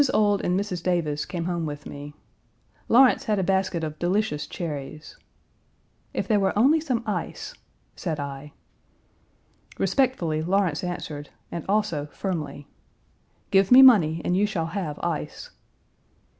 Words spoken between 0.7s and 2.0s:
Davis came home with